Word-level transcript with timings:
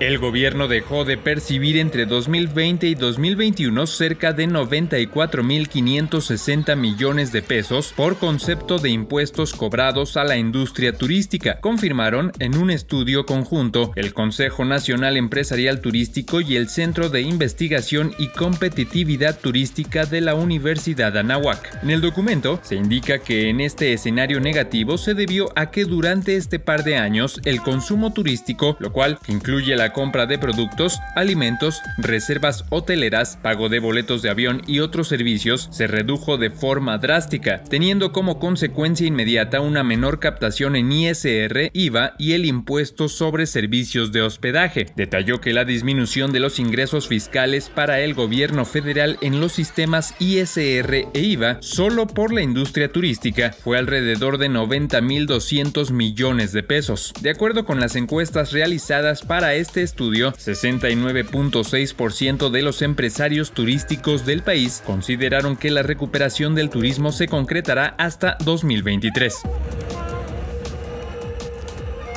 El 0.00 0.18
gobierno 0.18 0.68
dejó 0.68 1.04
de 1.04 1.18
percibir 1.18 1.76
entre 1.76 2.06
2020 2.06 2.86
y 2.86 2.94
2021 2.94 3.84
cerca 3.88 4.32
de 4.32 4.46
94.560 4.46 6.76
millones 6.76 7.32
de 7.32 7.42
pesos 7.42 7.92
por 7.96 8.16
concepto 8.16 8.78
de 8.78 8.90
impuestos 8.90 9.54
cobrados 9.54 10.16
a 10.16 10.22
la 10.22 10.36
industria 10.36 10.92
turística, 10.92 11.58
confirmaron 11.58 12.30
en 12.38 12.56
un 12.56 12.70
estudio 12.70 13.26
conjunto 13.26 13.90
el 13.96 14.14
Consejo 14.14 14.64
Nacional 14.64 15.16
Empresarial 15.16 15.80
Turístico 15.80 16.40
y 16.40 16.54
el 16.54 16.68
Centro 16.68 17.08
de 17.08 17.22
Investigación 17.22 18.14
y 18.18 18.28
Competitividad 18.28 19.40
Turística 19.40 20.06
de 20.06 20.20
la 20.20 20.36
Universidad 20.36 21.18
Anáhuac. 21.18 21.82
En 21.82 21.90
el 21.90 22.00
documento 22.00 22.60
se 22.62 22.76
indica 22.76 23.18
que 23.18 23.48
en 23.48 23.60
este 23.60 23.92
escenario 23.94 24.38
negativo 24.38 24.96
se 24.96 25.14
debió 25.14 25.50
a 25.56 25.72
que 25.72 25.86
durante 25.86 26.36
este 26.36 26.60
par 26.60 26.84
de 26.84 26.98
años 26.98 27.40
el 27.44 27.62
consumo 27.62 28.12
turístico, 28.12 28.76
lo 28.78 28.92
cual 28.92 29.18
incluye 29.26 29.74
la 29.74 29.87
compra 29.92 30.26
de 30.26 30.38
productos, 30.38 31.00
alimentos, 31.16 31.80
reservas 31.98 32.64
hoteleras, 32.70 33.38
pago 33.42 33.68
de 33.68 33.80
boletos 33.80 34.22
de 34.22 34.30
avión 34.30 34.62
y 34.66 34.80
otros 34.80 35.08
servicios 35.08 35.68
se 35.70 35.86
redujo 35.86 36.36
de 36.36 36.50
forma 36.50 36.98
drástica, 36.98 37.62
teniendo 37.64 38.12
como 38.12 38.38
consecuencia 38.38 39.06
inmediata 39.06 39.60
una 39.60 39.84
menor 39.84 40.20
captación 40.20 40.76
en 40.76 40.92
ISR, 40.92 41.70
IVA 41.72 42.14
y 42.18 42.32
el 42.32 42.44
impuesto 42.44 43.08
sobre 43.08 43.46
servicios 43.46 44.12
de 44.12 44.22
hospedaje. 44.22 44.86
Detalló 44.96 45.40
que 45.40 45.52
la 45.52 45.64
disminución 45.64 46.32
de 46.32 46.40
los 46.40 46.58
ingresos 46.58 47.08
fiscales 47.08 47.68
para 47.68 48.00
el 48.00 48.14
gobierno 48.14 48.64
federal 48.64 49.18
en 49.20 49.40
los 49.40 49.52
sistemas 49.52 50.14
ISR 50.18 51.08
e 51.12 51.20
IVA 51.20 51.58
solo 51.60 52.06
por 52.06 52.32
la 52.32 52.42
industria 52.42 52.90
turística 52.90 53.52
fue 53.52 53.78
alrededor 53.78 54.38
de 54.38 54.48
90.200 54.48 55.90
millones 55.90 56.52
de 56.52 56.62
pesos. 56.62 57.12
De 57.20 57.30
acuerdo 57.30 57.64
con 57.64 57.80
las 57.80 57.96
encuestas 57.96 58.52
realizadas 58.52 59.22
para 59.22 59.54
este 59.54 59.77
este 59.78 59.84
estudio, 59.84 60.32
69.6% 60.32 62.50
de 62.50 62.62
los 62.62 62.82
empresarios 62.82 63.52
turísticos 63.52 64.26
del 64.26 64.42
país 64.42 64.82
consideraron 64.84 65.56
que 65.56 65.70
la 65.70 65.84
recuperación 65.84 66.56
del 66.56 66.68
turismo 66.68 67.12
se 67.12 67.28
concretará 67.28 67.94
hasta 67.96 68.36
2023. 68.44 69.36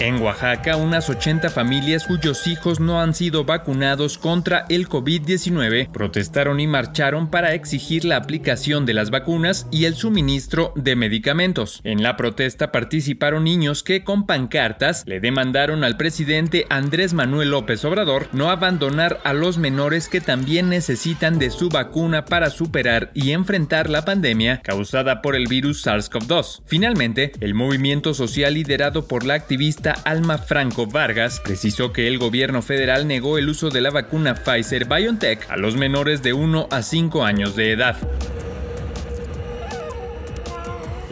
En 0.01 0.19
Oaxaca, 0.19 0.77
unas 0.77 1.11
80 1.11 1.51
familias 1.51 2.07
cuyos 2.07 2.47
hijos 2.47 2.79
no 2.79 2.99
han 2.99 3.13
sido 3.13 3.45
vacunados 3.45 4.17
contra 4.17 4.65
el 4.67 4.89
COVID-19 4.89 5.91
protestaron 5.91 6.59
y 6.59 6.65
marcharon 6.65 7.29
para 7.29 7.53
exigir 7.53 8.03
la 8.03 8.15
aplicación 8.15 8.87
de 8.87 8.95
las 8.95 9.11
vacunas 9.11 9.67
y 9.69 9.85
el 9.85 9.93
suministro 9.93 10.73
de 10.75 10.95
medicamentos. 10.95 11.81
En 11.83 12.01
la 12.01 12.17
protesta 12.17 12.71
participaron 12.71 13.43
niños 13.43 13.83
que 13.83 14.03
con 14.03 14.25
pancartas 14.25 15.03
le 15.05 15.19
demandaron 15.19 15.83
al 15.83 15.97
presidente 15.97 16.65
Andrés 16.71 17.13
Manuel 17.13 17.51
López 17.51 17.85
Obrador 17.85 18.27
no 18.31 18.49
abandonar 18.49 19.21
a 19.23 19.33
los 19.33 19.59
menores 19.59 20.07
que 20.07 20.19
también 20.19 20.67
necesitan 20.67 21.37
de 21.37 21.51
su 21.51 21.69
vacuna 21.69 22.25
para 22.25 22.49
superar 22.49 23.11
y 23.13 23.33
enfrentar 23.33 23.87
la 23.87 24.03
pandemia 24.03 24.61
causada 24.63 25.21
por 25.21 25.35
el 25.35 25.45
virus 25.45 25.85
SARS-CoV-2. 25.85 26.63
Finalmente, 26.65 27.33
el 27.39 27.53
movimiento 27.53 28.15
social 28.15 28.55
liderado 28.55 29.07
por 29.07 29.27
la 29.27 29.35
activista 29.35 29.90
Alma 29.91 30.37
Franco 30.37 30.87
Vargas 30.87 31.39
precisó 31.39 31.93
que 31.93 32.07
el 32.07 32.17
gobierno 32.17 32.61
federal 32.61 33.07
negó 33.07 33.37
el 33.37 33.49
uso 33.49 33.69
de 33.69 33.81
la 33.81 33.89
vacuna 33.89 34.35
Pfizer 34.35 34.85
BioNTech 34.85 35.49
a 35.49 35.57
los 35.57 35.75
menores 35.75 36.21
de 36.21 36.33
1 36.33 36.67
a 36.71 36.81
5 36.81 37.23
años 37.23 37.55
de 37.55 37.71
edad. 37.71 37.97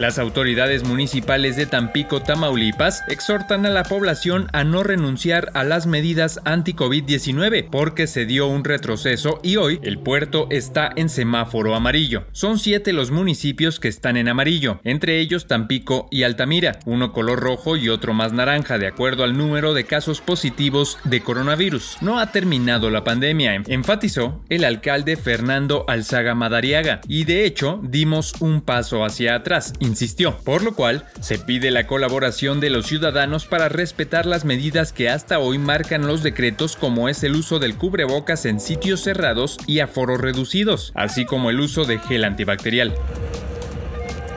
Las 0.00 0.18
autoridades 0.18 0.82
municipales 0.82 1.56
de 1.56 1.66
Tampico, 1.66 2.22
Tamaulipas, 2.22 3.02
exhortan 3.08 3.66
a 3.66 3.68
la 3.68 3.82
población 3.82 4.46
a 4.54 4.64
no 4.64 4.82
renunciar 4.82 5.50
a 5.52 5.62
las 5.62 5.86
medidas 5.86 6.40
anti-COVID-19 6.46 7.68
porque 7.70 8.06
se 8.06 8.24
dio 8.24 8.46
un 8.46 8.64
retroceso 8.64 9.40
y 9.42 9.56
hoy 9.56 9.78
el 9.82 9.98
puerto 9.98 10.46
está 10.48 10.88
en 10.96 11.10
semáforo 11.10 11.74
amarillo. 11.74 12.24
Son 12.32 12.58
siete 12.58 12.94
los 12.94 13.10
municipios 13.10 13.78
que 13.78 13.88
están 13.88 14.16
en 14.16 14.28
amarillo, 14.28 14.80
entre 14.84 15.20
ellos 15.20 15.46
Tampico 15.46 16.08
y 16.10 16.22
Altamira, 16.22 16.78
uno 16.86 17.12
color 17.12 17.38
rojo 17.38 17.76
y 17.76 17.90
otro 17.90 18.14
más 18.14 18.32
naranja 18.32 18.78
de 18.78 18.86
acuerdo 18.86 19.22
al 19.22 19.36
número 19.36 19.74
de 19.74 19.84
casos 19.84 20.22
positivos 20.22 20.96
de 21.04 21.20
coronavirus. 21.20 21.98
No 22.00 22.20
ha 22.20 22.32
terminado 22.32 22.88
la 22.88 23.04
pandemia, 23.04 23.62
enfatizó 23.66 24.40
el 24.48 24.64
alcalde 24.64 25.18
Fernando 25.18 25.84
Alzaga 25.88 26.34
Madariaga, 26.34 27.02
y 27.06 27.24
de 27.24 27.44
hecho 27.44 27.80
dimos 27.82 28.32
un 28.40 28.62
paso 28.62 29.04
hacia 29.04 29.34
atrás 29.34 29.74
insistió, 29.90 30.38
por 30.38 30.62
lo 30.62 30.74
cual 30.74 31.04
se 31.20 31.38
pide 31.38 31.70
la 31.70 31.86
colaboración 31.86 32.60
de 32.60 32.70
los 32.70 32.86
ciudadanos 32.86 33.44
para 33.46 33.68
respetar 33.68 34.24
las 34.24 34.44
medidas 34.44 34.92
que 34.92 35.10
hasta 35.10 35.38
hoy 35.38 35.58
marcan 35.58 36.06
los 36.06 36.22
decretos 36.22 36.76
como 36.76 37.08
es 37.08 37.22
el 37.22 37.36
uso 37.36 37.58
del 37.58 37.76
cubrebocas 37.76 38.46
en 38.46 38.60
sitios 38.60 39.02
cerrados 39.02 39.58
y 39.66 39.80
aforos 39.80 40.20
reducidos, 40.20 40.92
así 40.94 41.24
como 41.24 41.50
el 41.50 41.60
uso 41.60 41.84
de 41.84 41.98
gel 41.98 42.24
antibacterial. 42.24 42.94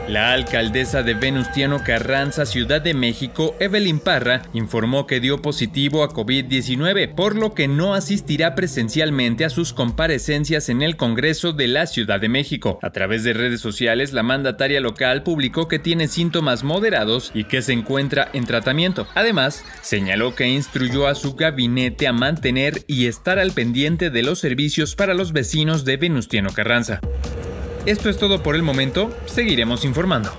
La 0.07 0.33
alcaldesa 0.33 1.01
de 1.01 1.13
Venustiano 1.13 1.81
Carranza, 1.81 2.45
Ciudad 2.45 2.81
de 2.81 2.93
México, 2.93 3.55
Evelyn 3.61 3.99
Parra, 3.99 4.41
informó 4.51 5.07
que 5.07 5.21
dio 5.21 5.41
positivo 5.41 6.03
a 6.03 6.09
COVID-19, 6.09 7.15
por 7.15 7.37
lo 7.37 7.53
que 7.53 7.69
no 7.69 7.93
asistirá 7.93 8.53
presencialmente 8.53 9.45
a 9.45 9.49
sus 9.49 9.71
comparecencias 9.71 10.67
en 10.67 10.81
el 10.81 10.97
Congreso 10.97 11.53
de 11.53 11.67
la 11.69 11.87
Ciudad 11.87 12.19
de 12.19 12.27
México. 12.27 12.79
A 12.81 12.91
través 12.91 13.23
de 13.23 13.31
redes 13.31 13.61
sociales, 13.61 14.11
la 14.11 14.23
mandataria 14.23 14.81
local 14.81 15.23
publicó 15.23 15.69
que 15.69 15.79
tiene 15.79 16.09
síntomas 16.09 16.65
moderados 16.65 17.31
y 17.33 17.45
que 17.45 17.61
se 17.61 17.71
encuentra 17.71 18.29
en 18.33 18.43
tratamiento. 18.43 19.07
Además, 19.15 19.63
señaló 19.81 20.35
que 20.35 20.49
instruyó 20.49 21.07
a 21.07 21.15
su 21.15 21.35
gabinete 21.35 22.07
a 22.07 22.13
mantener 22.13 22.83
y 22.87 23.07
estar 23.07 23.39
al 23.39 23.53
pendiente 23.53 24.09
de 24.09 24.21
los 24.21 24.39
servicios 24.39 24.95
para 24.95 25.13
los 25.13 25.31
vecinos 25.31 25.85
de 25.85 25.95
Venustiano 25.95 26.49
Carranza. 26.51 26.99
Esto 27.85 28.09
es 28.09 28.17
todo 28.17 28.41
por 28.41 28.55
el 28.55 28.63
momento, 28.63 29.13
seguiremos 29.25 29.83
informando. 29.83 30.31